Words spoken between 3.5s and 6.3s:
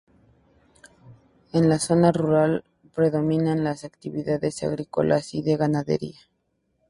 las actividades agrícolas y de ganadería.